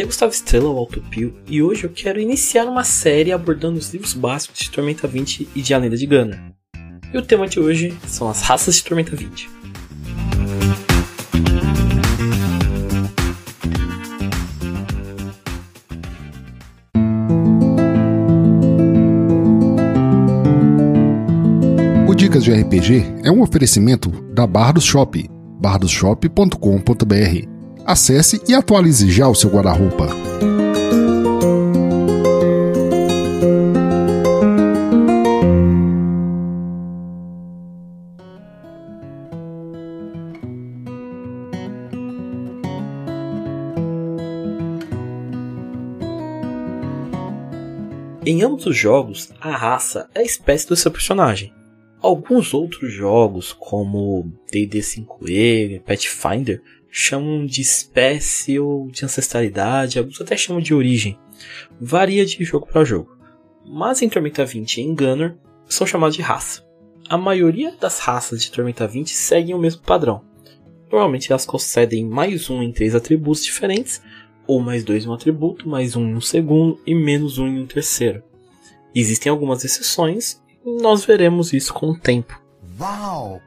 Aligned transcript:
Aqui 0.00 0.04
é 0.04 0.06
Gustavo 0.06 0.32
Estrela, 0.32 0.70
o 0.70 0.78
Autopio, 0.78 1.36
e 1.46 1.62
hoje 1.62 1.84
eu 1.84 1.90
quero 1.90 2.18
iniciar 2.18 2.64
uma 2.64 2.84
série 2.84 3.32
abordando 3.32 3.78
os 3.78 3.92
livros 3.92 4.14
básicos 4.14 4.60
de 4.60 4.70
Tormenta 4.70 5.06
20 5.06 5.46
e 5.54 5.60
de 5.60 5.74
A 5.74 5.78
Lenda 5.78 5.94
de 5.94 6.06
Gunner. 6.06 6.40
E 7.12 7.18
o 7.18 7.22
tema 7.22 7.46
de 7.46 7.60
hoje 7.60 7.94
são 8.06 8.26
as 8.26 8.40
raças 8.40 8.76
de 8.76 8.84
Tormenta 8.84 9.14
20. 9.14 9.50
O 22.08 22.14
Dicas 22.14 22.42
de 22.42 22.54
RPG 22.54 23.04
é 23.22 23.30
um 23.30 23.42
oferecimento 23.42 24.08
da 24.32 24.46
Barra 24.46 24.72
do 24.72 24.80
Shop, 24.80 25.28
bardosshop.com.br. 25.60 27.59
Acesse 27.90 28.40
e 28.48 28.54
atualize 28.54 29.10
já 29.10 29.26
o 29.26 29.34
seu 29.34 29.50
guarda-roupa. 29.50 30.06
Em 48.24 48.44
ambos 48.44 48.66
os 48.66 48.76
jogos, 48.76 49.32
a 49.40 49.50
raça 49.50 50.08
é 50.14 50.20
a 50.20 50.22
espécie 50.22 50.68
do 50.68 50.76
seu 50.76 50.92
personagem. 50.92 51.52
Alguns 52.00 52.54
outros 52.54 52.92
jogos, 52.92 53.52
como 53.52 54.32
D&D 54.52 54.78
5e, 54.78 55.80
Pathfinder, 55.80 56.62
chamam 56.90 57.46
de 57.46 57.60
espécie 57.60 58.58
ou 58.58 58.90
de 58.90 59.04
ancestralidade, 59.04 59.98
alguns 59.98 60.20
até 60.20 60.36
chamam 60.36 60.60
de 60.60 60.74
origem. 60.74 61.18
Varia 61.80 62.26
de 62.26 62.42
jogo 62.44 62.66
para 62.66 62.84
jogo. 62.84 63.16
Mas 63.64 64.02
em 64.02 64.08
Tormenta 64.08 64.44
20 64.44 64.78
e 64.78 64.80
em 64.82 64.94
Gunner, 64.94 65.36
são 65.66 65.86
chamados 65.86 66.16
de 66.16 66.22
raça. 66.22 66.64
A 67.08 67.16
maioria 67.16 67.72
das 67.76 67.98
raças 68.00 68.42
de 68.42 68.50
Tormenta 68.50 68.86
20 68.86 69.14
seguem 69.14 69.54
o 69.54 69.58
mesmo 69.58 69.82
padrão. 69.82 70.22
Normalmente 70.90 71.30
elas 71.30 71.46
concedem 71.46 72.04
mais 72.04 72.50
um 72.50 72.62
em 72.62 72.72
três 72.72 72.94
atributos 72.94 73.44
diferentes, 73.44 74.02
ou 74.46 74.60
mais 74.60 74.82
dois 74.82 75.04
em 75.04 75.08
um 75.08 75.12
atributo, 75.12 75.68
mais 75.68 75.94
um 75.94 76.04
em 76.08 76.14
um 76.14 76.20
segundo 76.20 76.80
e 76.84 76.94
menos 76.94 77.38
um 77.38 77.46
em 77.46 77.60
um 77.60 77.66
terceiro. 77.66 78.22
Existem 78.92 79.30
algumas 79.30 79.64
exceções 79.64 80.42
e 80.64 80.82
nós 80.82 81.04
veremos 81.04 81.52
isso 81.52 81.72
com 81.72 81.90
o 81.90 81.98
tempo. 81.98 82.40
Uau! 82.80 83.40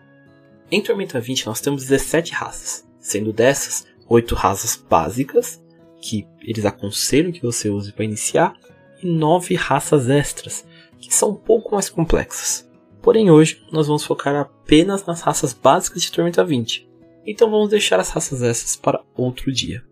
Em 0.72 0.82
Tormenta 0.82 1.20
20 1.20 1.46
nós 1.46 1.60
temos 1.60 1.84
17 1.84 2.32
raças, 2.32 2.88
sendo 3.04 3.34
dessas 3.34 3.86
8 4.08 4.34
raças 4.34 4.76
básicas, 4.90 5.62
que 6.02 6.26
eles 6.42 6.66
aconselham 6.66 7.32
que 7.32 7.42
você 7.42 7.70
use 7.70 7.92
para 7.92 8.06
iniciar, 8.06 8.56
e 9.02 9.06
9 9.06 9.54
raças 9.56 10.10
extras, 10.10 10.66
que 11.00 11.14
são 11.14 11.32
um 11.32 11.36
pouco 11.36 11.76
mais 11.76 11.90
complexas. 11.90 12.68
Porém 13.02 13.30
hoje 13.30 13.62
nós 13.72 13.88
vamos 13.88 14.06
focar 14.06 14.34
apenas 14.36 15.06
nas 15.06 15.22
raças 15.22 15.54
básicas 15.54 16.02
de 16.02 16.12
Tormenta 16.12 16.44
20, 16.44 16.90
então 17.26 17.52
vamos 17.52 17.70
deixar 17.70 18.00
as 18.00 18.10
raças 18.10 18.42
extras 18.42 18.78
para 18.78 19.04
outro 19.16 19.52
dia. 19.52 19.84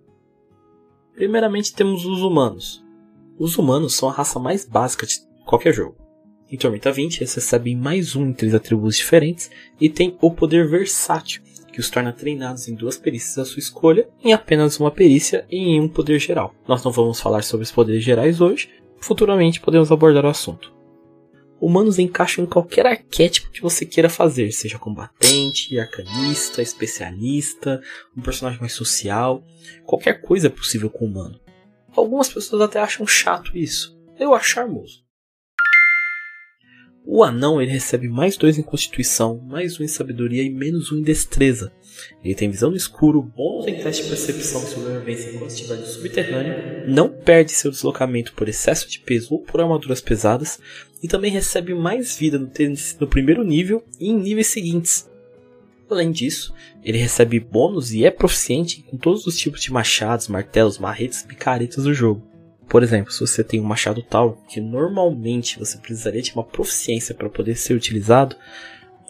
Primeiramente 1.13 1.73
temos 1.73 2.05
os 2.05 2.21
humanos. 2.21 2.81
Os 3.37 3.57
humanos 3.57 3.93
são 3.95 4.07
a 4.07 4.13
raça 4.13 4.39
mais 4.39 4.65
básica 4.65 5.05
de 5.05 5.15
qualquer 5.45 5.73
jogo. 5.73 5.97
Em 6.49 6.57
Tormenta 6.57 6.91
20, 6.91 7.19
eles 7.19 7.33
recebem 7.33 7.75
mais 7.75 8.15
um 8.15 8.27
em 8.27 8.33
três 8.33 8.53
atributos 8.53 8.97
diferentes 8.97 9.49
e 9.79 9.89
têm 9.89 10.17
o 10.21 10.31
poder 10.31 10.67
versátil, 10.67 11.41
que 11.71 11.79
os 11.79 11.89
torna 11.89 12.11
treinados 12.11 12.67
em 12.67 12.75
duas 12.75 12.97
perícias 12.97 13.37
à 13.37 13.45
sua 13.45 13.59
escolha, 13.59 14.09
em 14.23 14.33
apenas 14.33 14.79
uma 14.79 14.91
perícia 14.91 15.45
e 15.49 15.57
em 15.57 15.79
um 15.79 15.87
poder 15.87 16.19
geral. 16.19 16.53
Nós 16.67 16.83
não 16.83 16.91
vamos 16.91 17.19
falar 17.19 17.43
sobre 17.43 17.63
os 17.63 17.71
poderes 17.71 18.03
gerais 18.03 18.41
hoje, 18.41 18.69
futuramente 18.99 19.61
podemos 19.61 19.91
abordar 19.91 20.25
o 20.25 20.29
assunto. 20.29 20.73
Humanos 21.59 21.99
encaixam 21.99 22.43
em 22.43 22.47
qualquer 22.47 22.87
arquétipo 22.87 23.51
que 23.51 23.61
você 23.61 23.85
queira 23.85 24.09
fazer, 24.09 24.51
seja 24.51 24.79
combatente, 24.79 25.77
arcanista, 25.79 26.61
especialista, 26.61 27.79
um 28.17 28.21
personagem 28.21 28.59
mais 28.59 28.73
social, 28.73 29.43
qualquer 29.85 30.21
coisa 30.21 30.47
é 30.47 30.49
possível 30.49 30.89
com 30.89 31.05
humano. 31.05 31.39
Algumas 31.95 32.29
pessoas 32.29 32.63
até 32.63 32.79
acham 32.79 33.05
chato 33.05 33.55
isso, 33.55 33.95
eu 34.19 34.33
acho 34.33 34.49
charmoso. 34.49 35.00
O 37.05 37.23
anão 37.23 37.61
ele 37.61 37.71
recebe 37.71 38.07
mais 38.07 38.37
dois 38.37 38.57
em 38.57 38.61
constituição, 38.61 39.37
mais 39.39 39.79
um 39.79 39.83
em 39.83 39.87
sabedoria 39.87 40.43
e 40.43 40.49
menos 40.49 40.91
um 40.91 40.97
em 40.97 41.01
destreza. 41.01 41.71
Ele 42.23 42.35
tem 42.35 42.49
visão 42.49 42.69
no 42.69 42.77
escuro, 42.77 43.21
bônus 43.21 43.67
em 43.67 43.81
teste 43.81 44.03
de 44.03 44.09
percepção 44.09 44.63
e 44.63 44.67
sobrevivência 44.67 45.31
enquanto 45.31 45.49
estiver 45.49 45.77
no 45.77 45.85
subterrâneo, 45.85 46.87
não 46.87 47.09
perde 47.09 47.51
seu 47.51 47.71
deslocamento 47.71 48.33
por 48.33 48.47
excesso 48.47 48.87
de 48.87 48.99
peso 48.99 49.33
ou 49.33 49.39
por 49.39 49.59
armaduras 49.59 49.99
pesadas, 49.99 50.59
e 51.01 51.07
também 51.07 51.31
recebe 51.31 51.73
mais 51.73 52.15
vida 52.15 52.37
no, 52.37 52.49
no 52.99 53.07
primeiro 53.07 53.43
nível 53.43 53.83
e 53.99 54.09
em 54.09 54.17
níveis 54.17 54.47
seguintes. 54.47 55.09
Além 55.89 56.11
disso, 56.11 56.53
ele 56.83 56.97
recebe 56.97 57.39
bônus 57.39 57.91
e 57.91 58.05
é 58.05 58.11
proficiente 58.11 58.83
com 58.83 58.95
todos 58.95 59.27
os 59.27 59.37
tipos 59.37 59.61
de 59.61 59.73
machados, 59.73 60.29
martelos, 60.29 60.77
marretes 60.77 61.21
e 61.21 61.27
picaretas 61.27 61.83
do 61.83 61.93
jogo. 61.93 62.30
Por 62.71 62.83
exemplo, 62.83 63.11
se 63.11 63.19
você 63.19 63.43
tem 63.43 63.59
um 63.59 63.65
machado 63.65 64.01
tal 64.01 64.41
que 64.47 64.61
normalmente 64.61 65.59
você 65.59 65.77
precisaria 65.77 66.21
de 66.21 66.33
uma 66.33 66.43
proficiência 66.45 67.13
para 67.13 67.29
poder 67.29 67.57
ser 67.57 67.73
utilizado, 67.73 68.37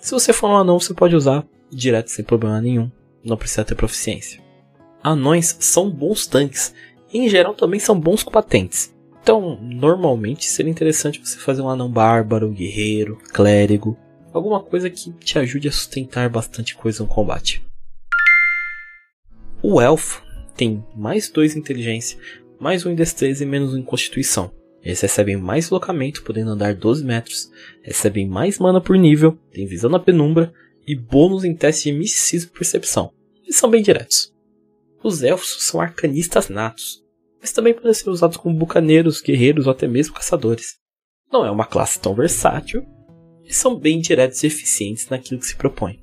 se 0.01 0.09
você 0.09 0.33
for 0.33 0.49
um 0.49 0.57
anão, 0.57 0.79
você 0.79 0.95
pode 0.95 1.15
usar 1.15 1.45
direto 1.71 2.09
sem 2.09 2.25
problema 2.25 2.59
nenhum, 2.59 2.91
não 3.23 3.37
precisa 3.37 3.63
ter 3.63 3.75
proficiência. 3.75 4.41
Anões 5.03 5.55
são 5.59 5.91
bons 5.91 6.25
tanques, 6.25 6.73
e 7.13 7.19
em 7.19 7.29
geral 7.29 7.53
também 7.53 7.79
são 7.79 7.99
bons 7.99 8.23
combatentes. 8.23 8.91
Então, 9.21 9.61
normalmente 9.61 10.45
seria 10.45 10.71
interessante 10.71 11.21
você 11.23 11.37
fazer 11.37 11.61
um 11.61 11.69
anão 11.69 11.87
bárbaro, 11.87 12.49
guerreiro, 12.49 13.17
clérigo, 13.31 13.95
alguma 14.33 14.63
coisa 14.63 14.89
que 14.89 15.11
te 15.11 15.37
ajude 15.37 15.67
a 15.67 15.71
sustentar 15.71 16.27
bastante 16.29 16.73
coisa 16.73 17.03
no 17.03 17.09
combate. 17.09 17.63
O 19.61 19.79
elfo 19.79 20.23
tem 20.55 20.83
mais 20.95 21.29
2 21.29 21.55
inteligência, 21.55 22.17
mais 22.61 22.85
um 22.85 22.91
em 22.91 22.95
destreza 22.95 23.43
e 23.43 23.47
menos 23.47 23.73
um 23.73 23.79
em 23.79 23.83
constituição. 23.83 24.53
Eles 24.83 25.01
recebem 25.01 25.35
mais 25.35 25.65
deslocamento, 25.65 26.23
podendo 26.23 26.51
andar 26.51 26.75
12 26.75 27.03
metros, 27.03 27.51
recebem 27.81 28.27
mais 28.27 28.59
mana 28.59 28.79
por 28.79 28.95
nível, 28.95 29.35
têm 29.51 29.65
visão 29.65 29.89
na 29.89 29.99
penumbra 29.99 30.53
e 30.85 30.95
bônus 30.95 31.43
em 31.43 31.55
teste 31.55 31.91
de 31.91 31.97
misticismo 31.97 32.51
e 32.53 32.57
percepção. 32.57 33.11
Eles 33.43 33.55
são 33.55 33.69
bem 33.69 33.81
diretos. 33.81 34.31
Os 35.03 35.23
elfos 35.23 35.65
são 35.65 35.81
arcanistas 35.81 36.49
natos, 36.49 37.03
mas 37.39 37.51
também 37.51 37.73
podem 37.73 37.93
ser 37.95 38.09
usados 38.11 38.37
como 38.37 38.55
bucaneiros, 38.55 39.21
guerreiros 39.21 39.65
ou 39.65 39.71
até 39.71 39.87
mesmo 39.87 40.13
caçadores. 40.13 40.77
Não 41.31 41.43
é 41.43 41.49
uma 41.49 41.65
classe 41.65 41.99
tão 41.99 42.13
versátil, 42.13 42.85
e 43.43 43.51
são 43.51 43.75
bem 43.75 43.99
diretos 43.99 44.43
e 44.43 44.47
eficientes 44.47 45.09
naquilo 45.09 45.39
que 45.39 45.47
se 45.47 45.55
propõe. 45.55 45.99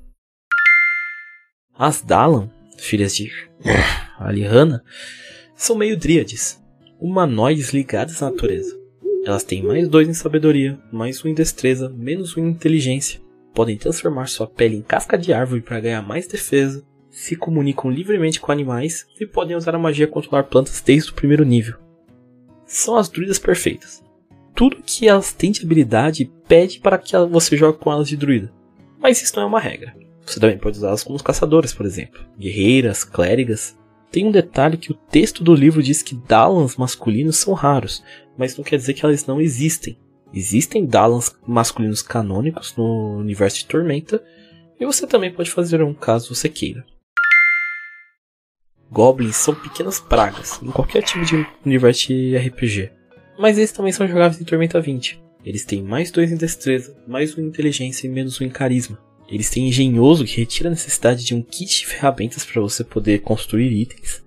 As 1.73 2.01
Dalan, 2.01 2.49
filhas 2.77 3.15
de 3.15 3.31
Alihanna, 4.19 4.83
são 5.59 5.75
meio 5.75 5.97
dríades, 5.97 6.57
humanoides 7.01 7.73
ligadas 7.73 8.23
à 8.23 8.31
natureza. 8.31 8.79
Elas 9.25 9.43
têm 9.43 9.61
mais 9.61 9.89
dois 9.89 10.07
em 10.07 10.13
sabedoria, 10.13 10.79
mais 10.89 11.23
um 11.23 11.27
em 11.27 11.33
destreza, 11.33 11.89
menos 11.89 12.37
um 12.37 12.47
em 12.47 12.49
inteligência. 12.49 13.19
Podem 13.53 13.75
transformar 13.75 14.27
sua 14.27 14.47
pele 14.47 14.77
em 14.77 14.81
casca 14.81 15.17
de 15.17 15.33
árvore 15.33 15.59
para 15.59 15.81
ganhar 15.81 16.01
mais 16.01 16.27
defesa, 16.27 16.81
se 17.11 17.35
comunicam 17.35 17.91
livremente 17.91 18.39
com 18.39 18.53
animais 18.53 19.05
e 19.19 19.25
podem 19.25 19.57
usar 19.57 19.75
a 19.75 19.79
magia 19.79 20.07
controlar 20.07 20.43
plantas 20.43 20.79
desde 20.79 21.11
o 21.11 21.13
primeiro 21.13 21.43
nível. 21.43 21.75
São 22.65 22.95
as 22.95 23.09
druidas 23.09 23.37
perfeitas. 23.37 24.01
Tudo 24.55 24.81
que 24.81 25.09
elas 25.09 25.33
têm 25.33 25.51
de 25.51 25.65
habilidade 25.65 26.31
pede 26.47 26.79
para 26.79 26.97
que 26.97 27.17
você 27.29 27.57
jogue 27.57 27.79
com 27.79 27.91
elas 27.91 28.07
de 28.07 28.15
druida. 28.15 28.49
Mas 28.97 29.21
isso 29.21 29.35
não 29.35 29.43
é 29.43 29.45
uma 29.45 29.59
regra. 29.59 29.93
Você 30.25 30.39
também 30.39 30.57
pode 30.57 30.77
usá-las 30.77 31.03
como 31.03 31.21
caçadores, 31.21 31.73
por 31.73 31.85
exemplo. 31.85 32.23
Guerreiras, 32.39 33.03
clérigas. 33.03 33.77
Tem 34.11 34.25
um 34.25 34.31
detalhe 34.31 34.77
que 34.77 34.91
o 34.91 34.95
texto 34.95 35.43
do 35.43 35.53
livro 35.53 35.83
diz 35.83 36.01
que 36.01 36.15
Dalans 36.15 36.75
masculinos 36.75 37.37
são 37.37 37.53
raros, 37.53 38.03
mas 38.37 38.57
não 38.57 38.63
quer 38.63 38.77
dizer 38.77 38.93
que 38.93 39.05
elas 39.05 39.25
não 39.25 39.39
existem. 39.39 39.97
Existem 40.33 40.85
Dalans 40.85 41.35
masculinos 41.45 42.01
canônicos 42.01 42.75
no 42.75 43.17
universo 43.17 43.59
de 43.59 43.65
Tormenta, 43.65 44.23
e 44.79 44.85
você 44.85 45.05
também 45.05 45.31
pode 45.31 45.51
fazer 45.51 45.83
um 45.83 45.93
caso 45.93 46.33
você 46.33 46.49
queira. 46.49 46.85
Goblins 48.91 49.35
são 49.35 49.53
pequenas 49.53 49.99
pragas 49.99 50.59
em 50.63 50.71
qualquer 50.71 51.03
tipo 51.03 51.23
de 51.23 51.45
universo 51.63 52.07
de 52.07 52.35
RPG, 52.35 52.91
mas 53.37 53.57
eles 53.57 53.71
também 53.71 53.91
são 53.91 54.07
jogáveis 54.07 54.41
em 54.41 54.45
Tormenta 54.45 54.81
20. 54.81 55.21
Eles 55.45 55.63
têm 55.63 55.83
mais 55.83 56.09
2 56.09 56.31
em 56.31 56.35
destreza, 56.35 56.97
mais 57.07 57.37
1 57.37 57.39
um 57.39 57.45
em 57.45 57.47
inteligência 57.47 58.07
e 58.07 58.09
menos 58.09 58.41
1 58.41 58.43
um 58.43 58.47
em 58.47 58.49
carisma. 58.49 59.08
Eles 59.31 59.49
têm 59.49 59.67
engenhoso 59.67 60.25
que 60.25 60.37
retira 60.37 60.69
a 60.69 60.71
necessidade 60.71 61.23
de 61.23 61.35
um 61.35 61.41
kit 61.41 61.79
de 61.79 61.87
ferramentas 61.87 62.43
para 62.43 62.61
você 62.61 62.83
poder 62.83 63.19
construir 63.19 63.71
itens. 63.71 64.23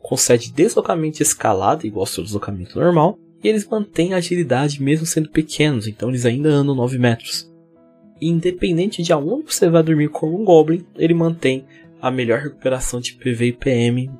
Concede 0.00 0.52
deslocamento 0.52 1.18
de 1.18 1.22
escalada 1.22 1.86
igual 1.86 2.02
ao 2.02 2.06
seu 2.06 2.24
deslocamento 2.24 2.78
normal. 2.78 3.18
E 3.42 3.48
eles 3.48 3.66
mantêm 3.66 4.14
agilidade 4.14 4.82
mesmo 4.82 5.06
sendo 5.06 5.28
pequenos, 5.28 5.86
então 5.86 6.08
eles 6.08 6.24
ainda 6.24 6.48
andam 6.48 6.74
9 6.74 6.98
metros. 6.98 7.50
E 8.20 8.28
independente 8.28 9.02
de 9.02 9.12
aonde 9.12 9.52
você 9.52 9.68
vai 9.68 9.82
dormir 9.82 10.08
como 10.08 10.40
um 10.40 10.44
Goblin, 10.44 10.84
ele 10.96 11.14
mantém 11.14 11.64
a 12.00 12.10
melhor 12.10 12.40
recuperação 12.40 13.00
de 13.00 13.14
PV 13.14 13.46
e 13.46 13.52
PM 13.52 14.10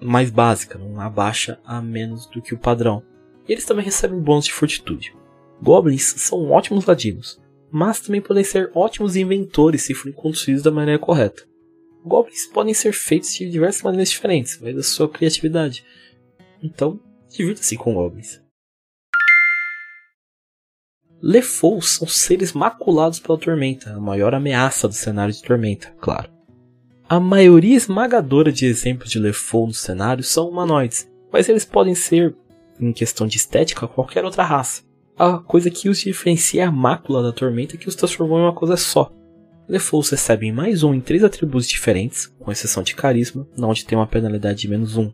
mais 0.00 0.30
básica, 0.30 0.78
não 0.78 1.00
abaixa 1.00 1.58
a 1.64 1.80
menos 1.80 2.26
do 2.26 2.42
que 2.42 2.54
o 2.54 2.58
padrão. 2.58 3.02
E 3.48 3.52
eles 3.52 3.64
também 3.64 3.84
recebem 3.84 4.20
bônus 4.20 4.46
de 4.46 4.52
fortitude. 4.52 5.14
Goblins 5.60 6.14
são 6.18 6.50
ótimos 6.50 6.86
ladinos, 6.86 7.40
mas 7.72 8.00
também 8.00 8.20
podem 8.20 8.44
ser 8.44 8.70
ótimos 8.74 9.16
inventores 9.16 9.82
se 9.82 9.94
forem 9.94 10.14
conduzidos 10.14 10.62
da 10.62 10.70
maneira 10.70 10.98
correta. 10.98 11.42
Goblins 12.04 12.46
podem 12.46 12.74
ser 12.74 12.92
feitos 12.92 13.32
de 13.34 13.48
diversas 13.48 13.82
maneiras 13.82 14.10
diferentes, 14.10 14.56
vai 14.56 14.74
da 14.74 14.82
sua 14.82 15.08
criatividade. 15.08 15.82
Então, 16.62 17.00
divirta-se 17.30 17.76
com 17.76 17.94
goblins. 17.94 18.42
Lefous 21.22 21.96
são 21.96 22.06
seres 22.06 22.52
maculados 22.52 23.20
pela 23.20 23.38
tormenta, 23.38 23.94
a 23.94 24.00
maior 24.00 24.34
ameaça 24.34 24.86
do 24.86 24.94
cenário 24.94 25.32
de 25.32 25.40
tormenta, 25.40 25.94
claro. 26.00 26.30
A 27.08 27.20
maioria 27.20 27.76
esmagadora 27.76 28.50
de 28.50 28.66
exemplos 28.66 29.10
de 29.10 29.18
Lefou 29.18 29.66
no 29.66 29.72
cenário 29.72 30.24
são 30.24 30.48
humanoides, 30.48 31.08
mas 31.32 31.48
eles 31.48 31.64
podem 31.64 31.94
ser, 31.94 32.34
em 32.80 32.92
questão 32.92 33.26
de 33.26 33.36
estética, 33.36 33.86
qualquer 33.86 34.24
outra 34.24 34.42
raça. 34.42 34.82
A 35.18 35.38
coisa 35.38 35.70
que 35.70 35.88
os 35.88 35.98
diferencia 36.00 36.62
é 36.62 36.66
a 36.66 36.72
mácula 36.72 37.22
da 37.22 37.32
tormenta 37.32 37.76
que 37.76 37.88
os 37.88 37.94
transformou 37.94 38.38
em 38.38 38.42
uma 38.42 38.54
coisa 38.54 38.76
só. 38.76 39.12
Lefous 39.68 40.10
recebem 40.10 40.50
mais 40.50 40.82
um 40.82 40.94
em 40.94 41.00
três 41.00 41.22
atributos 41.22 41.68
diferentes, 41.68 42.26
com 42.38 42.50
exceção 42.50 42.82
de 42.82 42.94
carisma, 42.94 43.46
onde 43.58 43.84
tem 43.84 43.96
uma 43.96 44.06
penalidade 44.06 44.60
de 44.60 44.68
menos 44.68 44.96
um. 44.96 45.12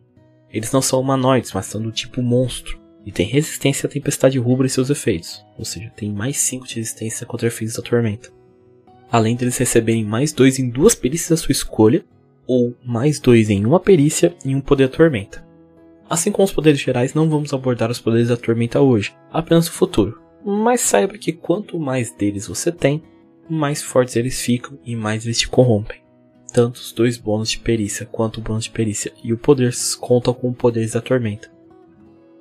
Eles 0.51 0.71
não 0.71 0.81
são 0.81 0.99
humanoides, 0.99 1.51
mas 1.53 1.65
são 1.65 1.81
do 1.81 1.91
tipo 1.91 2.21
monstro, 2.21 2.79
e 3.05 3.11
tem 3.11 3.27
resistência 3.27 3.87
à 3.87 3.89
tempestade 3.89 4.39
rubra 4.39 4.67
e 4.67 4.69
seus 4.69 4.89
efeitos, 4.89 5.45
ou 5.57 5.65
seja, 5.65 5.91
tem 5.95 6.11
mais 6.11 6.37
5 6.37 6.65
de 6.67 6.75
resistência 6.75 7.27
contra 7.27 7.47
efeitos 7.47 7.75
da 7.75 7.83
tormenta. 7.83 8.31
Além 9.11 9.35
deles 9.35 9.57
receberem 9.57 10.05
mais 10.05 10.31
2 10.31 10.59
em 10.59 10.69
duas 10.69 10.95
perícias 10.95 11.29
da 11.29 11.37
sua 11.37 11.51
escolha, 11.51 12.05
ou 12.47 12.73
mais 12.83 13.19
2 13.19 13.49
em 13.49 13.65
uma 13.65 13.79
perícia 13.79 14.35
e 14.45 14.55
um 14.55 14.61
poder 14.61 14.89
tormenta. 14.89 15.48
Assim 16.09 16.31
como 16.31 16.45
os 16.45 16.51
poderes 16.51 16.79
gerais, 16.79 17.13
não 17.13 17.29
vamos 17.29 17.53
abordar 17.53 17.91
os 17.91 17.99
poderes 17.99 18.29
da 18.29 18.37
tormenta 18.37 18.81
hoje, 18.81 19.15
apenas 19.31 19.67
no 19.67 19.73
futuro. 19.73 20.19
Mas 20.43 20.81
saiba 20.81 21.17
que 21.17 21.31
quanto 21.31 21.79
mais 21.79 22.11
deles 22.11 22.47
você 22.47 22.71
tem, 22.71 23.03
mais 23.47 23.83
fortes 23.83 24.15
eles 24.15 24.41
ficam 24.41 24.79
e 24.83 24.95
mais 24.95 25.25
eles 25.25 25.39
te 25.39 25.47
corrompem. 25.47 26.01
Tanto 26.51 26.77
os 26.77 26.91
dois 26.91 27.17
bônus 27.17 27.51
de 27.51 27.59
perícia 27.59 28.07
quanto 28.07 28.39
o 28.39 28.41
bônus 28.41 28.63
de 28.63 28.71
perícia 28.71 29.13
e 29.23 29.31
o 29.31 29.37
poder 29.37 29.71
contam 29.99 30.33
com 30.33 30.51
poderes 30.51 30.93
da 30.93 31.01
tormenta. 31.01 31.51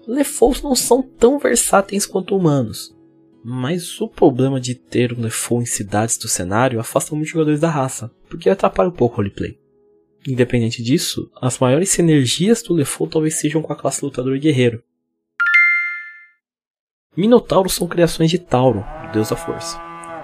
Lefous 0.06 0.62
não 0.62 0.74
são 0.74 1.02
tão 1.02 1.38
versáteis 1.38 2.06
quanto 2.06 2.34
humanos, 2.34 2.96
mas 3.44 4.00
o 4.00 4.08
problema 4.08 4.58
de 4.58 4.74
ter 4.74 5.12
um 5.12 5.20
Lefou 5.20 5.60
em 5.60 5.66
cidades 5.66 6.16
do 6.16 6.28
cenário 6.28 6.80
afasta 6.80 7.14
muitos 7.14 7.32
jogadores 7.32 7.60
da 7.60 7.68
raça, 7.68 8.10
porque 8.28 8.48
atrapalha 8.48 8.88
um 8.88 8.92
pouco 8.92 9.14
o 9.14 9.16
roleplay. 9.18 9.58
Independente 10.26 10.82
disso, 10.82 11.30
as 11.40 11.58
maiores 11.58 11.90
sinergias 11.90 12.62
do 12.62 12.74
Lefou 12.74 13.06
talvez 13.06 13.34
sejam 13.34 13.62
com 13.62 13.72
a 13.72 13.76
classe 13.76 14.04
lutador 14.04 14.36
e 14.36 14.40
guerreiro. 14.40 14.82
Minotauros 17.16 17.74
são 17.74 17.88
criações 17.88 18.30
de 18.30 18.38
Tauro, 18.38 18.84
o 19.08 19.12
deus 19.12 19.30
da 19.30 19.36
força. 19.36 19.80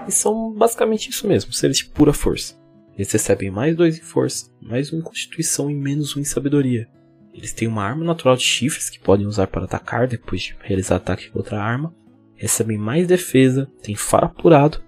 E 0.07 0.11
são 0.11 0.53
basicamente 0.53 1.09
isso 1.09 1.27
mesmo, 1.27 1.51
seres 1.51 1.77
de 1.77 1.85
pura 1.85 2.13
força. 2.13 2.55
Eles 2.95 3.11
recebem 3.11 3.51
mais 3.51 3.75
dois 3.75 3.97
em 3.97 4.01
força, 4.01 4.49
mais 4.61 4.93
um 4.93 4.99
em 4.99 5.01
constituição 5.01 5.69
e 5.69 5.75
menos 5.75 6.15
um 6.15 6.21
em 6.21 6.23
sabedoria. 6.23 6.87
Eles 7.33 7.51
têm 7.51 7.67
uma 7.67 7.83
arma 7.83 8.05
natural 8.05 8.37
de 8.37 8.43
chifres 8.43 8.89
que 8.89 8.99
podem 8.99 9.27
usar 9.27 9.47
para 9.47 9.65
atacar 9.65 10.07
depois 10.07 10.41
de 10.41 10.55
realizar 10.61 10.95
ataque 10.95 11.29
com 11.29 11.39
outra 11.39 11.61
arma. 11.61 11.93
Recebem 12.35 12.77
mais 12.77 13.07
defesa, 13.07 13.69
têm 13.81 13.95
faro 13.95 14.27
apurado, 14.27 14.81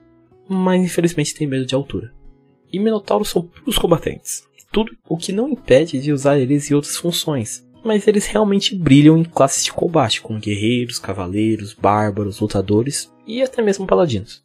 mas 0.47 0.81
infelizmente 0.81 1.35
têm 1.35 1.45
medo 1.45 1.65
de 1.65 1.75
altura. 1.75 2.13
E 2.71 2.79
Minotauros 2.79 3.29
são 3.29 3.41
puros 3.41 3.77
combatentes. 3.77 4.46
Tudo 4.71 4.95
o 5.07 5.17
que 5.17 5.31
não 5.31 5.49
impede 5.49 5.99
de 5.99 6.11
usar 6.11 6.37
eles 6.37 6.69
em 6.69 6.73
outras 6.73 6.97
funções. 6.97 7.65
Mas 7.83 8.07
eles 8.07 8.25
realmente 8.25 8.75
brilham 8.75 9.17
em 9.17 9.23
classes 9.23 9.63
de 9.63 9.71
combate, 9.71 10.21
como 10.21 10.39
guerreiros, 10.39 10.99
cavaleiros, 10.99 11.73
bárbaros, 11.73 12.39
lutadores 12.39 13.11
e 13.25 13.41
até 13.41 13.61
mesmo 13.61 13.87
paladinos. 13.87 14.43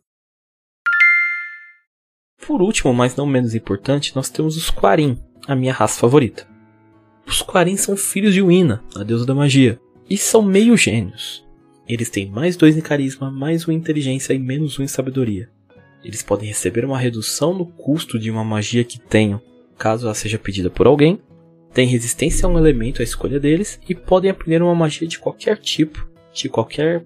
Por 2.47 2.61
último, 2.61 2.93
mas 2.93 3.17
não 3.17 3.27
menos 3.27 3.55
importante, 3.55 4.15
nós 4.15 4.29
temos 4.29 4.57
os 4.57 4.69
Quarim, 4.69 5.19
a 5.47 5.55
minha 5.55 5.73
raça 5.73 6.01
favorita. 6.01 6.47
Os 7.27 7.41
Quarim 7.41 7.77
são 7.77 7.97
filhos 7.97 8.35
de 8.35 8.43
Wina, 8.43 8.83
a 8.97 9.03
deusa 9.05 9.25
da 9.25 9.35
magia, 9.35 9.81
e 10.11 10.19
são 10.19 10.43
meio 10.43 10.77
gênios. 10.77 11.45
Eles 11.89 12.11
têm 12.11 12.31
mais 12.31 12.57
dois 12.57 12.77
em 12.77 12.81
carisma, 12.81 13.31
mais 13.31 13.67
um 13.67 13.73
em 13.73 13.77
inteligência 13.77 14.35
e 14.35 14.39
menos 14.39 14.79
um 14.79 14.83
em 14.83 14.89
sabedoria. 14.89 15.49
Eles 16.05 16.23
podem 16.23 16.49
receber 16.49 16.85
uma 16.85 16.99
redução 16.99 17.55
no 17.55 17.67
custo 17.67 18.19
de 18.19 18.31
uma 18.31 18.45
magia 18.45 18.83
que 18.83 18.99
tenham, 18.99 19.41
caso 19.82 20.06
ela 20.06 20.14
seja 20.14 20.38
pedida 20.38 20.70
por 20.70 20.87
alguém, 20.87 21.20
têm 21.75 21.88
resistência 21.88 22.46
a 22.46 22.49
um 22.49 22.56
elemento 22.56 23.02
à 23.02 23.05
escolha 23.05 23.40
deles 23.40 23.81
e 23.88 23.96
podem 23.96 24.31
aprender 24.31 24.62
uma 24.62 24.76
magia 24.76 25.08
de 25.08 25.19
qualquer 25.19 25.58
tipo, 25.58 26.08
de 26.32 26.49
qualquer 26.49 27.05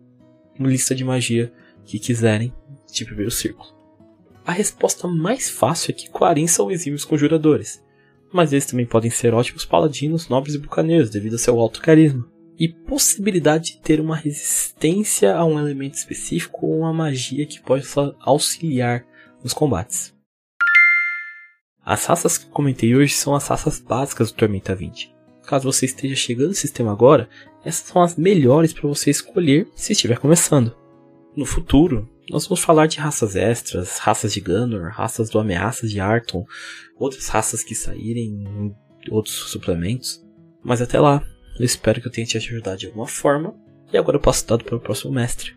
lista 0.60 0.94
de 0.94 1.02
magia 1.02 1.50
que 1.86 1.98
quiserem, 1.98 2.52
tipo 2.92 3.14
ver 3.14 3.26
o 3.26 3.30
círculo. 3.30 3.74
A 4.44 4.52
resposta 4.52 5.08
mais 5.08 5.48
fácil 5.48 5.92
é 5.92 5.94
que 5.94 6.10
Quarim 6.10 6.46
são 6.46 6.70
exímios 6.70 7.02
conjuradores, 7.02 7.82
mas 8.30 8.52
eles 8.52 8.66
também 8.66 8.84
podem 8.84 9.10
ser 9.10 9.32
ótimos 9.32 9.64
paladinos, 9.64 10.28
nobres 10.28 10.54
e 10.54 10.58
bucaneiros 10.58 11.08
devido 11.08 11.32
ao 11.32 11.38
seu 11.38 11.58
alto 11.58 11.80
carisma. 11.80 12.28
E 12.58 12.68
possibilidade 12.68 13.72
de 13.72 13.80
ter 13.80 14.00
uma 14.00 14.16
resistência 14.16 15.34
a 15.34 15.44
um 15.46 15.58
elemento 15.58 15.94
específico 15.94 16.66
ou 16.66 16.80
uma 16.80 16.92
magia 16.92 17.46
que 17.46 17.60
pode 17.60 17.86
auxiliar 18.20 19.06
nos 19.42 19.52
combates. 19.52 20.15
As 21.86 22.04
raças 22.04 22.36
que 22.36 22.46
comentei 22.46 22.96
hoje 22.96 23.14
são 23.14 23.32
as 23.32 23.46
raças 23.46 23.78
básicas 23.78 24.32
do 24.32 24.36
Tormenta 24.36 24.74
20. 24.74 25.14
Caso 25.46 25.70
você 25.70 25.86
esteja 25.86 26.16
chegando 26.16 26.48
no 26.48 26.54
sistema 26.54 26.90
agora, 26.90 27.28
essas 27.64 27.86
são 27.86 28.02
as 28.02 28.16
melhores 28.16 28.72
para 28.72 28.88
você 28.88 29.08
escolher 29.08 29.68
se 29.76 29.92
estiver 29.92 30.18
começando. 30.18 30.76
No 31.36 31.46
futuro, 31.46 32.10
nós 32.28 32.44
vamos 32.44 32.64
falar 32.64 32.88
de 32.88 32.98
raças 32.98 33.36
extras, 33.36 33.98
raças 33.98 34.34
de 34.34 34.40
Gunner, 34.40 34.90
raças 34.92 35.30
do 35.30 35.38
Ameaças 35.38 35.88
de 35.88 36.00
Arton, 36.00 36.44
outras 36.98 37.28
raças 37.28 37.62
que 37.62 37.76
saírem, 37.76 38.74
outros 39.08 39.36
suplementos. 39.36 40.20
Mas 40.64 40.82
até 40.82 40.98
lá, 40.98 41.22
eu 41.56 41.64
espero 41.64 42.00
que 42.00 42.08
eu 42.08 42.12
tenha 42.12 42.26
te 42.26 42.36
ajudado 42.36 42.78
de 42.78 42.86
alguma 42.86 43.06
forma. 43.06 43.54
E 43.92 43.96
agora 43.96 44.16
eu 44.16 44.20
passo 44.20 44.44
dado 44.44 44.64
para 44.64 44.74
o 44.74 44.80
próximo 44.80 45.12
mestre. 45.12 45.54